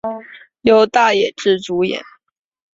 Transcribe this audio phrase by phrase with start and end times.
[0.61, 2.03] 由大野智主演。